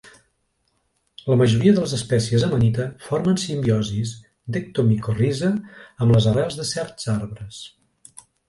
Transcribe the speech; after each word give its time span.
La 1.31 1.35
majoria 1.41 1.73
de 1.79 1.83
les 1.83 1.93
espècies 1.97 2.45
"Amanita" 2.47 2.87
formen 3.09 3.37
simbiosis 3.43 4.15
d'ectomicorriza 4.57 5.53
amb 5.55 6.19
les 6.19 6.31
arrels 6.33 6.61
de 6.63 6.67
certs 6.75 7.13
arbres. 7.19 7.65